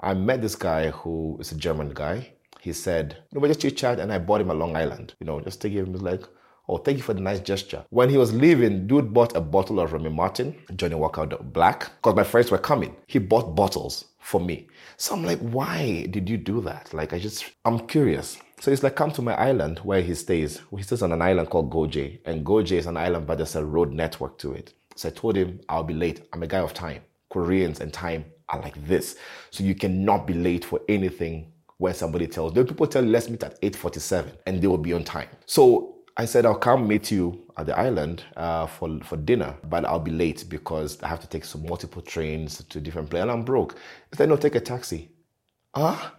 [0.00, 2.30] I met this guy who is a German guy.
[2.58, 5.12] He said, "No, we just chit chat," and I bought him a Long Island.
[5.20, 6.22] You know, just to give him like,
[6.70, 9.80] "Oh, thank you for the nice gesture." When he was leaving, dude bought a bottle
[9.80, 12.96] of Remy Martin, Johnnie Walker Black, because my friends were coming.
[13.06, 14.68] He bought bottles for me.
[14.96, 16.92] So I'm like, why did you do that?
[16.94, 18.38] Like, I just, I'm curious.
[18.60, 20.60] So he's like, come to my island where he stays.
[20.76, 22.20] He stays on an island called Geoje.
[22.26, 24.74] And Geoje is an island, but there's a road network to it.
[24.94, 26.28] So I told him, I'll be late.
[26.32, 27.02] I'm a guy of time.
[27.30, 29.16] Koreans and time are like this.
[29.50, 32.52] So you cannot be late for anything when somebody tells.
[32.52, 35.28] Then people tell let's meet at 8.47 and they will be on time.
[35.46, 39.84] So I said, I'll come meet you at the island uh, for, for dinner, but
[39.84, 43.30] I'll be late because I have to take some multiple trains to different places and
[43.30, 43.74] I'm broke.
[44.10, 45.10] He said, no, take a taxi.
[45.74, 46.10] Huh?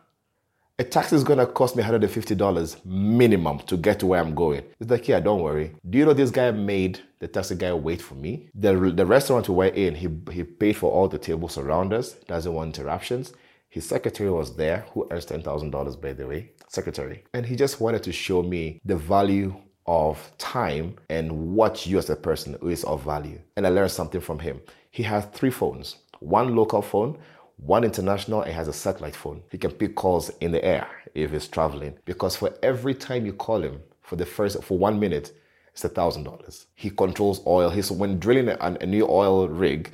[0.79, 4.63] A taxi is gonna cost me $150 minimum to get to where I'm going.
[4.79, 5.75] It's like, yeah, don't worry.
[5.87, 8.49] Do you know this guy made the taxi guy wait for me?
[8.55, 12.13] The, the restaurant we were in, he, he paid for all the tables around us,
[12.27, 13.33] doesn't want interruptions.
[13.69, 17.23] His secretary was there, who earns $10,000 by the way, secretary.
[17.33, 19.53] And he just wanted to show me the value
[19.91, 23.37] of time and what you as a person is of value.
[23.57, 24.61] And I learned something from him.
[24.89, 27.17] He has three phones one local phone,
[27.57, 29.43] one international and has a satellite phone.
[29.51, 33.33] He can pick calls in the air if he's traveling because for every time you
[33.33, 35.33] call him for the first for one minute,
[35.73, 36.67] it's a thousand dollars.
[36.75, 37.69] He controls oil.
[37.69, 39.91] He's when drilling a, a new oil rig,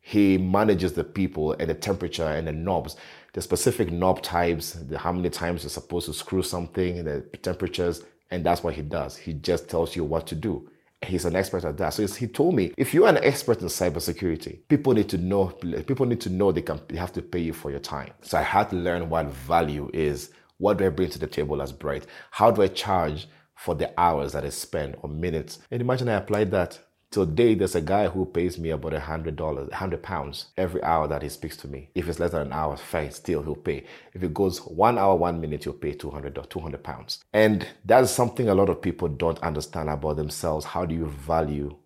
[0.00, 2.94] he manages the people and the temperature and the knobs,
[3.32, 8.02] the specific knob types, the how many times you're supposed to screw something, the temperatures,
[8.30, 9.16] and that's what he does.
[9.16, 10.68] He just tells you what to do.
[11.02, 11.94] He's an expert at that.
[11.94, 15.46] So he told me, if you're an expert in cybersecurity, people need to know.
[15.86, 16.78] People need to know they can.
[16.88, 18.12] They have to pay you for your time.
[18.20, 20.30] So I had to learn what value is.
[20.58, 22.06] What do I bring to the table as Bright?
[22.30, 25.60] How do I charge for the hours that I spend or minutes?
[25.70, 26.78] And imagine I applied that
[27.10, 30.80] Today, there's a guy who pays me about a hundred dollars, a hundred pounds every
[30.84, 31.90] hour that he speaks to me.
[31.92, 33.84] If it's less than an hour, fine, still he'll pay.
[34.14, 37.24] If it goes one hour, one minute, he'll pay 200 or 200 pounds.
[37.32, 40.64] And that's something a lot of people don't understand about themselves.
[40.64, 41.76] How do you value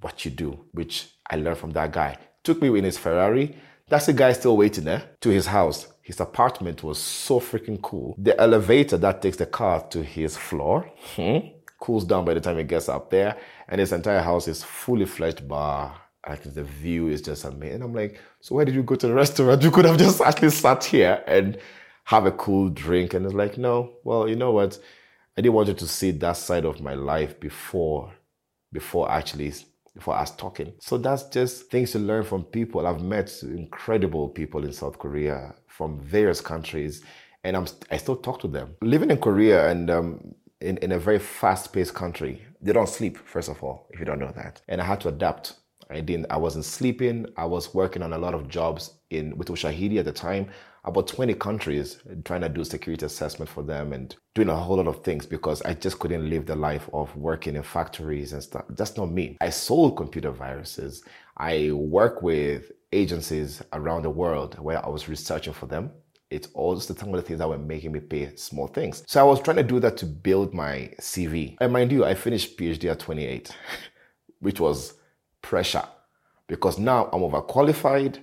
[0.00, 0.64] what you do?
[0.70, 2.16] Which I learned from that guy.
[2.44, 3.56] Took me in his Ferrari.
[3.88, 5.88] That's the guy still waiting there to his house.
[6.02, 8.14] His apartment was so freaking cool.
[8.16, 11.38] The elevator that takes the car to his floor hmm,
[11.80, 13.36] cools down by the time it gets up there
[13.68, 16.00] and his entire house is fully fledged bar.
[16.28, 17.76] Like the view is just amazing.
[17.76, 19.62] And I'm like, so why did you go to the restaurant?
[19.62, 21.58] You could have just actually sat here and
[22.04, 23.14] have a cool drink.
[23.14, 24.78] And it's like, no, well, you know what?
[25.36, 28.12] I didn't want you to see that side of my life before,
[28.72, 29.52] before actually
[30.00, 30.72] for us talking.
[30.80, 32.86] So that's just things to learn from people.
[32.86, 37.02] I've met incredible people in South Korea from various countries,
[37.44, 38.76] and I'm I still talk to them.
[38.82, 43.18] Living in Korea and um, in, in a very fast-paced country, they don't sleep.
[43.18, 45.54] First of all, if you don't know that, and I had to adapt.
[45.90, 46.26] I didn't.
[46.28, 47.24] I wasn't sleeping.
[47.38, 50.50] I was working on a lot of jobs in with Ushahidi at the time
[50.88, 54.86] about 20 countries trying to do security assessment for them and doing a whole lot
[54.86, 58.64] of things because I just couldn't live the life of working in factories and stuff.
[58.70, 59.36] That's not me.
[59.40, 61.04] I sold computer viruses.
[61.36, 65.90] I work with agencies around the world where I was researching for them.
[66.30, 69.02] It's all just some of the things that were making me pay small things.
[69.06, 71.56] So I was trying to do that to build my CV.
[71.60, 73.56] And mind you, I finished PhD at 28,
[74.40, 74.94] which was
[75.40, 75.84] pressure
[76.48, 78.18] because now I'm overqualified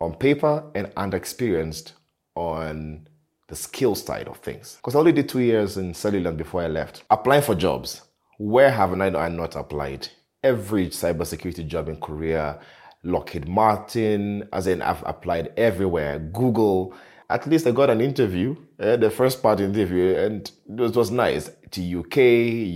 [0.00, 1.92] on paper and underexperienced
[2.34, 3.08] on
[3.48, 4.76] the skill side of things.
[4.76, 7.04] Because I only did two years in Cellulant before I left.
[7.10, 8.02] Applying for jobs.
[8.38, 10.08] Where have I not applied?
[10.42, 12.58] Every cybersecurity job in Korea,
[13.04, 16.94] Lockheed Martin, as in I've applied everywhere, Google.
[17.32, 21.50] At least I got an interview, uh, the first part interview, and it was nice.
[21.70, 22.16] To UK,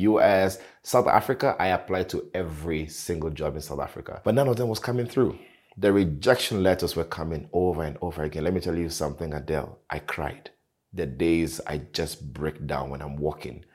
[0.08, 4.56] US, South Africa, I applied to every single job in South Africa, but none of
[4.56, 5.38] them was coming through.
[5.76, 8.44] The rejection letters were coming over and over again.
[8.44, 9.78] Let me tell you something, Adele.
[9.90, 10.48] I cried.
[10.94, 13.66] The days I just break down when I'm walking.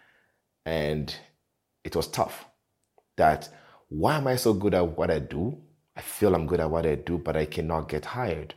[0.66, 1.16] And
[1.84, 2.46] it was tough.
[3.18, 3.50] That
[3.90, 5.62] why am I so good at what I do?
[5.96, 8.56] I feel I'm good at what I do, but I cannot get hired.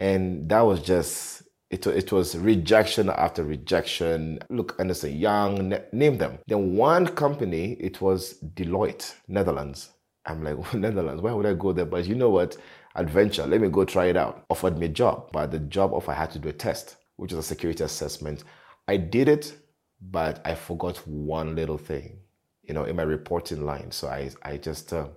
[0.00, 4.38] And that was just it, it was rejection after rejection.
[4.48, 6.38] Look, Anderson Young, name them.
[6.46, 9.90] Then one company, it was Deloitte, Netherlands.
[10.24, 11.84] I'm like, Netherlands, why would I go there?
[11.84, 12.56] But you know what?
[12.94, 14.44] Adventure, let me go try it out.
[14.50, 17.32] Offered me a job, but the job offer I had to do a test, which
[17.32, 18.44] is a security assessment.
[18.88, 19.54] I did it,
[20.00, 22.18] but I forgot one little thing,
[22.62, 23.90] you know, in my reporting line.
[23.90, 25.10] So I, I just, um,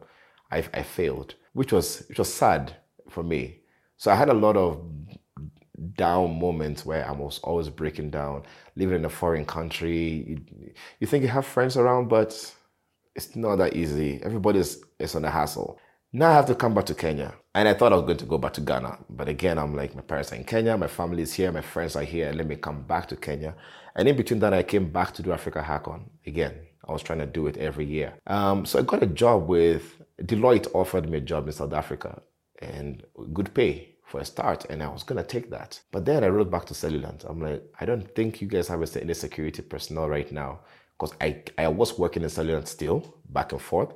[0.52, 2.76] I, I failed, which was, which was sad
[3.10, 3.61] for me.
[4.02, 4.84] So I had a lot of
[5.94, 8.42] down moments where I was always breaking down,
[8.76, 10.26] living in a foreign country.
[10.28, 12.52] You, you think you have friends around, but
[13.16, 14.20] it's not that easy.
[14.24, 15.80] Everybody's is on a hassle.
[16.14, 17.36] Now I have to come back to Kenya.
[17.54, 18.98] And I thought I was going to go back to Ghana.
[19.08, 21.96] But again, I'm like, my parents are in Kenya, my family is here, my friends
[21.96, 23.54] are here, let me come back to Kenya.
[23.96, 26.56] And in between that, I came back to do Africa Hackon again.
[26.90, 28.16] I was trying to do it every year.
[28.26, 32.24] Um, so I got a job with Deloitte, offered me a job in South Africa
[32.58, 34.66] and good pay for a start.
[34.70, 35.82] And I was to take that.
[35.92, 37.26] But then I wrote back to Cellulant.
[37.28, 40.60] I'm like, I don't think you guys have any security personnel right now
[41.00, 43.94] because I, I was working in Cellulant still, back and forth.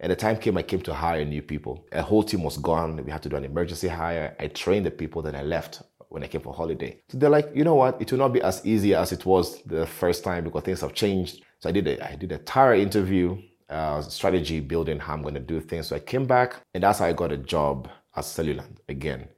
[0.00, 1.86] And the time came, I came to hire new people.
[1.92, 3.02] A whole team was gone.
[3.04, 4.36] We had to do an emergency hire.
[4.38, 7.00] I trained the people, then I left when I came for holiday.
[7.08, 8.00] So they're like, you know what?
[8.00, 10.92] It will not be as easy as it was the first time because things have
[10.94, 11.42] changed.
[11.60, 15.34] So I did a, I did a thorough interview, uh, strategy building, how I'm going
[15.34, 15.88] to do things.
[15.88, 19.28] So I came back, and that's how I got a job at Cellulant again.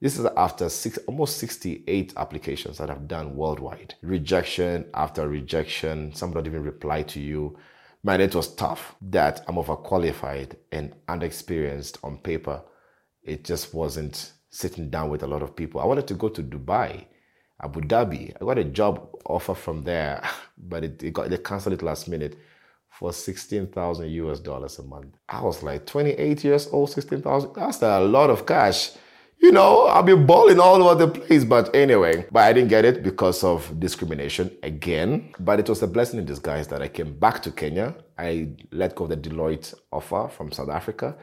[0.00, 3.94] This is after six, almost 68 applications that I've done worldwide.
[4.02, 6.14] Rejection after rejection.
[6.14, 7.58] Some don't even reply to you.
[8.04, 12.62] Man, it was tough that I'm overqualified and unexperienced on paper.
[13.24, 15.80] It just wasn't sitting down with a lot of people.
[15.80, 17.06] I wanted to go to Dubai,
[17.60, 18.36] Abu Dhabi.
[18.40, 20.22] I got a job offer from there,
[20.58, 22.38] but it, it got they canceled it last minute
[22.88, 25.16] for 16,000 US dollars a month.
[25.28, 27.52] I was like 28 years old, 16,000.
[27.54, 28.92] That's a lot of cash
[29.40, 31.44] you know, I've been balling all over the place.
[31.44, 35.32] But anyway, but I didn't get it because of discrimination again.
[35.38, 37.94] But it was a blessing in disguise that I came back to Kenya.
[38.18, 41.16] I let go of the Deloitte offer from South Africa,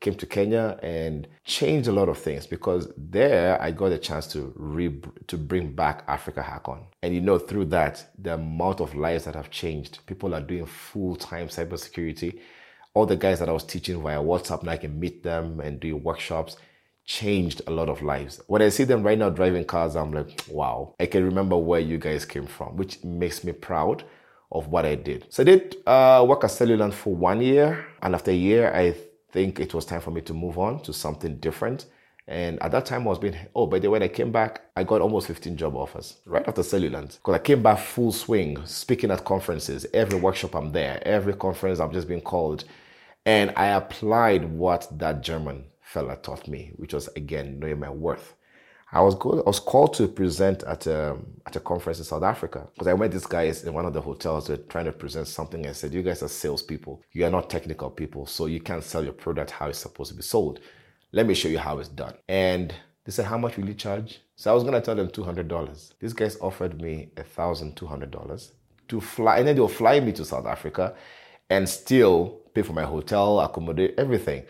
[0.00, 4.26] came to Kenya and changed a lot of things because there I got a chance
[4.28, 6.86] to re- to bring back Africa Hackon.
[7.02, 10.06] And you know, through that, the amount of lives that have changed.
[10.06, 12.40] People are doing full-time cybersecurity.
[12.94, 15.78] All the guys that I was teaching via WhatsApp, now I can meet them and
[15.78, 16.56] do workshops
[17.08, 18.40] changed a lot of lives.
[18.48, 21.80] When I see them right now driving cars, I'm like, wow, I can remember where
[21.80, 24.04] you guys came from, which makes me proud
[24.52, 25.24] of what I did.
[25.30, 28.94] So I did uh, work at Cellulant for one year, and after a year, I
[29.32, 31.86] think it was time for me to move on to something different.
[32.26, 34.60] And at that time, I was being, oh, by the way, when I came back,
[34.76, 37.16] I got almost 15 job offers right after Cellulant.
[37.16, 39.86] Because I came back full swing, speaking at conferences.
[39.94, 41.02] Every workshop, I'm there.
[41.06, 42.64] Every conference, I'm just being called.
[43.24, 48.34] And I applied what that German fella taught me, which was again knowing my worth.
[48.92, 51.16] I was I was called to present at a
[51.46, 54.00] at a conference in South Africa because I met these guys in one of the
[54.00, 54.46] hotels.
[54.48, 55.66] They're trying to present something.
[55.66, 57.02] I said, "You guys are salespeople.
[57.12, 60.16] You are not technical people, so you can't sell your product how it's supposed to
[60.16, 60.60] be sold.
[61.12, 62.74] Let me show you how it's done." And
[63.04, 64.20] They said, How much will you charge?
[64.36, 65.94] So I was gonna tell them $200.
[65.98, 68.52] These guys offered me $1,200
[68.88, 70.94] to fly, and then they'll fly me to South Africa
[71.48, 74.44] and still pay for my hotel, accommodate, everything.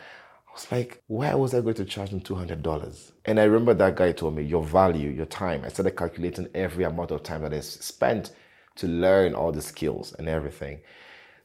[0.59, 3.13] I was like, why was I going to charge them $200?
[3.27, 5.63] And I remember that guy told me, your value, your time.
[5.65, 8.33] I started calculating every amount of time that I spent
[8.77, 10.81] to learn all the skills and everything.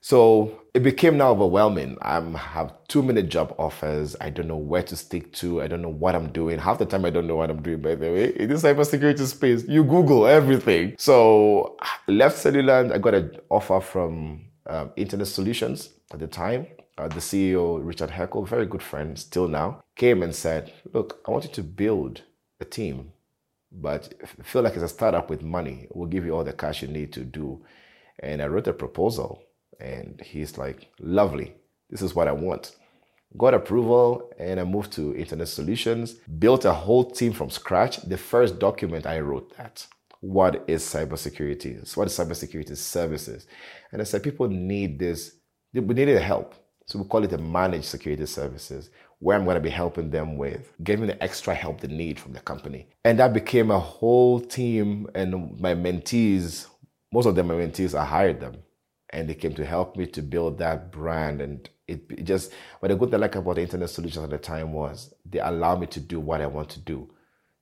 [0.02, 1.96] So it became now overwhelming.
[2.02, 4.16] I have too many job offers.
[4.20, 5.62] I don't know where to stick to.
[5.62, 6.58] I don't know what I'm doing.
[6.58, 8.36] Half the time I don't know what I'm doing, by the way.
[8.36, 10.96] In this cybersecurity space, you Google everything.
[10.98, 12.92] So left Cellulant.
[12.92, 16.66] I got an offer from um, Internet Solutions at the time.
[16.98, 21.32] Uh, the CEO, Richard Heckel, very good friend still now, came and said, Look, I
[21.32, 22.22] want you to build
[22.60, 23.12] a team,
[23.72, 24.14] but
[24.44, 25.88] feel like it's a startup with money.
[25.92, 27.66] We'll give you all the cash you need to do.
[28.20, 29.44] And I wrote a proposal
[29.80, 31.56] and he's like, lovely,
[31.90, 32.76] this is what I want.
[33.36, 37.98] Got approval and I moved to Internet Solutions, built a whole team from scratch.
[38.02, 39.88] The first document I wrote that.
[40.20, 41.98] What is cybersecurity?
[41.98, 43.48] What is cybersecurity services?
[43.92, 45.36] And I said, people need this,
[45.74, 46.54] we needed help.
[46.86, 50.38] So we call it a managed security services, where I'm going to be helping them
[50.38, 52.88] with giving the extra help they need from the company.
[53.06, 56.68] And that became a whole team and my mentees,
[57.12, 58.58] most of them, my mentees, I hired them
[59.12, 61.40] and they came to help me to build that brand.
[61.40, 64.30] And it, it just, what the good thing I like about the internet solutions at
[64.30, 67.10] the time was they allow me to do what I want to do.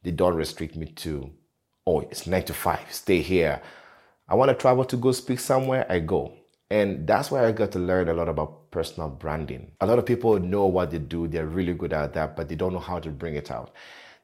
[0.01, 1.29] They don't restrict me to,
[1.85, 3.61] oh, it's nine to five, stay here.
[4.27, 6.33] I want to travel to go speak somewhere, I go.
[6.71, 9.73] And that's where I got to learn a lot about personal branding.
[9.81, 12.55] A lot of people know what they do, they're really good at that, but they
[12.55, 13.73] don't know how to bring it out.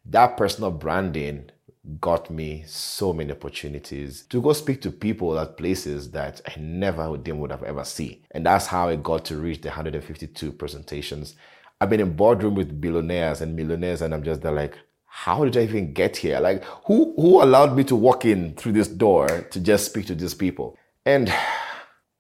[0.05, 1.51] That personal branding
[1.99, 7.11] got me so many opportunities to go speak to people at places that I never
[7.11, 8.23] would have ever seen.
[8.31, 11.35] And that's how I got to reach the 152 presentations.
[11.81, 15.57] I've been in boardroom with billionaires and millionaires, and I'm just there like, how did
[15.57, 16.39] I even get here?
[16.39, 20.15] Like, who who allowed me to walk in through this door to just speak to
[20.15, 20.77] these people?
[21.05, 21.33] And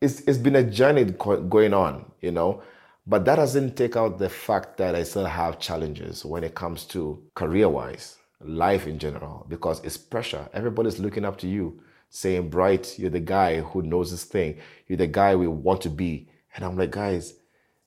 [0.01, 2.61] it's it's been a journey going on, you know.
[3.05, 6.83] But that doesn't take out the fact that I still have challenges when it comes
[6.87, 10.47] to career wise life in general because it's pressure.
[10.53, 11.79] Everybody's looking up to you,
[12.09, 14.59] saying, Bright, you're the guy who knows this thing.
[14.87, 16.29] You're the guy we want to be.
[16.55, 17.33] And I'm like, guys,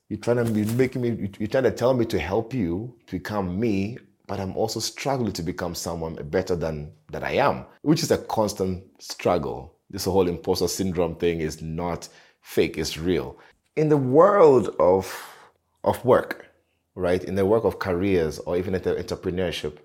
[0.09, 3.17] you're trying to be making me, you're trying to tell me to help you to
[3.17, 3.97] become me,
[4.27, 8.17] but I'm also struggling to become someone better than that I am, which is a
[8.17, 9.75] constant struggle.
[9.91, 12.07] This whole imposter syndrome thing is not
[12.41, 13.37] fake, it's real.
[13.75, 15.05] In the world of
[15.83, 16.47] of work,
[16.95, 17.23] right?
[17.23, 19.77] In the work of careers or even entrepreneurship,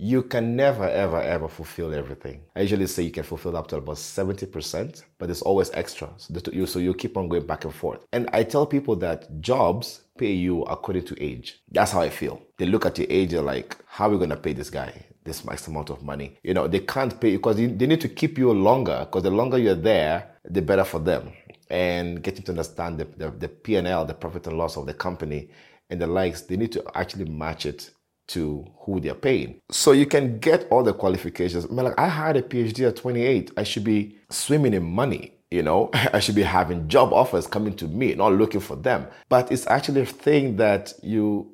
[0.00, 2.40] you can never, ever, ever fulfill everything.
[2.54, 6.08] I usually say you can fulfill up to about 70%, but there's always extra.
[6.18, 8.06] So, you, so you keep on going back and forth.
[8.12, 11.60] And I tell people that jobs pay you according to age.
[11.72, 12.40] That's how I feel.
[12.58, 15.04] They look at your age, they're like, how are we going to pay this guy
[15.28, 16.36] this max amount of money?
[16.42, 19.58] You know, they can't pay because they need to keep you longer because the longer
[19.58, 21.32] you're there, the better for them.
[21.70, 25.50] And getting to understand the, the, the P&L, the profit and loss of the company
[25.90, 27.90] and the likes, they need to actually match it
[28.28, 29.60] to who they're paying.
[29.70, 31.64] So you can get all the qualifications.
[31.64, 33.52] I mean, like I had a PhD at 28.
[33.56, 35.34] I should be swimming in money.
[35.50, 39.06] You know, I should be having job offers coming to me, not looking for them.
[39.28, 41.50] But it's actually a thing that you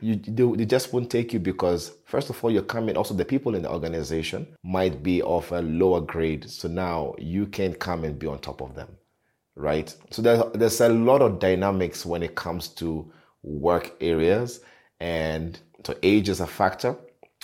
[0.00, 3.54] you they, just won't take you because first of all you're coming also the people
[3.54, 8.18] in the organization might be of a lower grade so now you can come and
[8.18, 8.88] be on top of them
[9.56, 13.10] right so there's, there's a lot of dynamics when it comes to
[13.42, 14.60] work areas
[15.00, 16.96] and so age is a factor.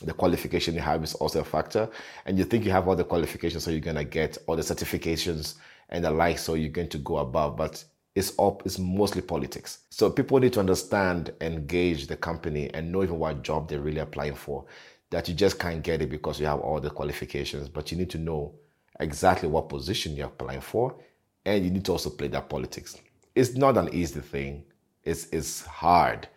[0.02, 1.88] The qualification you have is also a factor.
[2.26, 5.54] And you think you have all the qualifications, so you're gonna get all the certifications
[5.88, 7.56] and the like, so you're going to go above.
[7.56, 7.84] But
[8.14, 9.80] it's up, it's mostly politics.
[9.90, 14.00] So people need to understand, engage the company and know even what job they're really
[14.00, 14.64] applying for.
[15.10, 18.10] That you just can't get it because you have all the qualifications, but you need
[18.10, 18.54] to know
[19.00, 20.96] exactly what position you're applying for,
[21.44, 22.96] and you need to also play that politics.
[23.34, 24.64] It's not an easy thing.
[25.02, 26.28] It's it's hard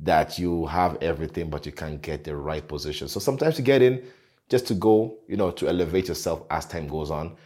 [0.00, 3.08] that you have everything, but you can't get the right position.
[3.08, 4.02] So sometimes you get in
[4.48, 7.36] just to go, you know, to elevate yourself as time goes on,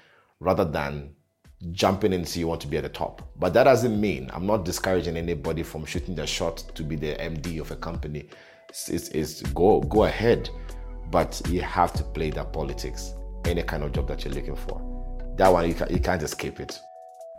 [0.40, 1.14] rather than
[1.72, 3.28] jumping in so you want to be at the top.
[3.36, 7.14] But that doesn't mean I'm not discouraging anybody from shooting their shot to be the
[7.16, 8.28] MD of a company.
[8.68, 10.50] It's, it's, it's go go ahead,
[11.10, 13.12] but you have to play that politics.
[13.44, 14.80] Any kind of job that you're looking for,
[15.36, 16.78] that one you, can, you can't escape it.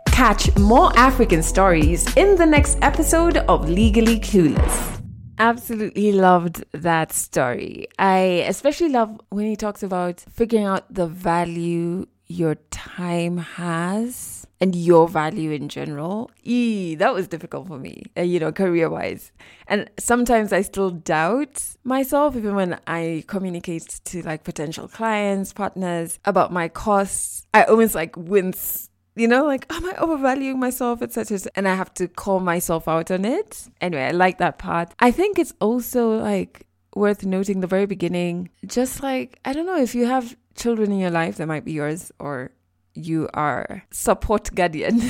[0.06, 5.00] Catch more African stories in the next episode of Legally Clueless
[5.40, 7.88] absolutely loved that story.
[7.98, 14.76] I especially love when he talks about figuring out the value your time has and
[14.76, 16.30] your value in general.
[16.44, 19.32] E that was difficult for me, uh, you know, career wise.
[19.66, 26.20] And sometimes I still doubt myself, even when I communicate to like potential clients, partners
[26.24, 27.46] about my costs.
[27.52, 31.40] I almost like wince you know, like, am I overvaluing myself, etc.
[31.56, 33.68] And I have to call myself out on it.
[33.80, 34.94] Anyway, I like that part.
[35.00, 36.64] I think it's also like
[36.94, 40.98] worth noting the very beginning, just like, I don't know, if you have children in
[40.98, 42.50] your life that might be yours or
[42.94, 45.00] you are support guardian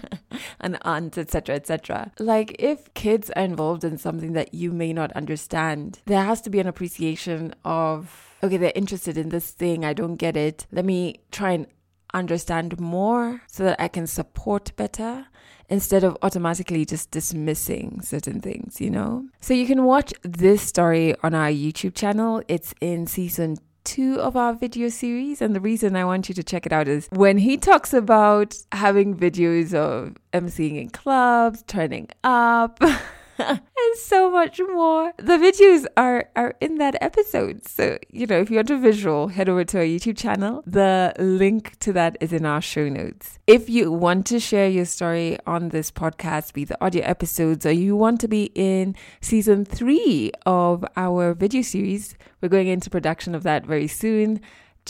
[0.60, 5.12] an aunt etc etc like if kids are involved in something that you may not
[5.12, 9.92] understand there has to be an appreciation of okay they're interested in this thing i
[9.92, 11.66] don't get it let me try and
[12.14, 15.26] understand more so that I can support better
[15.68, 19.28] instead of automatically just dismissing certain things, you know?
[19.40, 22.42] So you can watch this story on our YouTube channel.
[22.48, 25.40] It's in season two of our video series.
[25.42, 28.56] And the reason I want you to check it out is when he talks about
[28.72, 32.80] having videos of emceeing in clubs, turning up.
[33.48, 35.12] and so much more.
[35.16, 37.66] The videos are are in that episode.
[37.66, 40.62] So, you know, if you want a visual, head over to our YouTube channel.
[40.66, 43.38] The link to that is in our show notes.
[43.46, 47.72] If you want to share your story on this podcast, be the audio episodes, or
[47.72, 53.34] you want to be in season three of our video series, we're going into production
[53.34, 54.40] of that very soon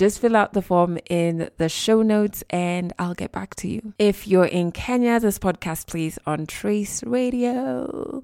[0.00, 3.92] just fill out the form in the show notes and I'll get back to you.
[3.98, 8.22] If you're in Kenya, this podcast plays on Trace Radio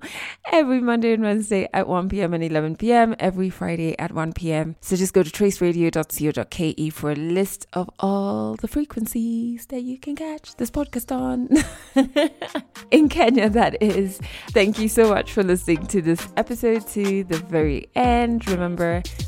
[0.50, 2.32] every Monday and Wednesday at 1 p.m.
[2.32, 4.76] and 11 p.m., every Friday at 1 p.m.
[4.80, 10.16] So just go to traceradio.co.ke for a list of all the frequencies that you can
[10.16, 11.50] catch this podcast on.
[12.90, 14.18] in Kenya, that is.
[14.52, 18.48] Thank you so much for listening to this episode to the very end.
[18.48, 19.02] Remember,